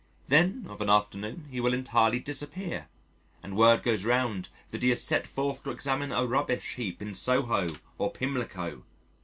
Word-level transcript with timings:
Then 0.29 0.65
of 0.67 0.81
an 0.81 0.89
afternoon 0.89 1.45
he 1.51 1.61
will 1.61 1.75
entirely 1.75 2.17
disappear, 2.19 2.87
and 3.43 3.55
word 3.55 3.83
goes 3.83 4.03
round 4.03 4.49
that 4.71 4.81
he 4.81 4.89
has 4.89 4.99
set 5.03 5.27
forth 5.27 5.63
to 5.65 5.69
examine 5.69 6.11
a 6.11 6.25
rubbish 6.25 6.73
heap 6.73 7.03
in 7.03 7.13
Soho 7.13 7.67
or 7.99 8.09
Pimlico. 8.11 8.81